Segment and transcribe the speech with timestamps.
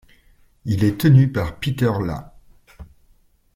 [0.65, 2.33] Il est tenu par Peter Hla.